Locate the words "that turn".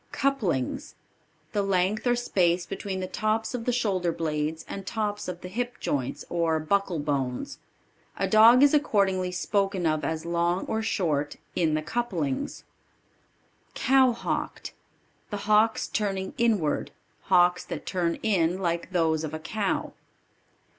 17.65-18.15